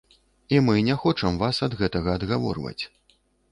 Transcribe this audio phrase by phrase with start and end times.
[0.55, 2.83] І мы не хочам вас ад гэтага адгаворваць.